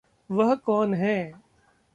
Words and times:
वह 0.31 0.55
कौन 0.55 0.93
है? 0.93 1.33